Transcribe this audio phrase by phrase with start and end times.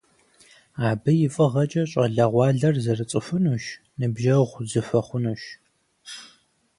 [0.89, 3.63] Абы и фӀыгъэкӀэ щӀалэгъуалэр зэрыцӀыхунущ,
[3.99, 5.43] ныбжьэгъу зэхуэхъунущ.